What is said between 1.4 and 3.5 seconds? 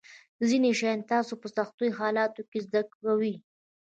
په سختو حالاتو کې زده کوئ.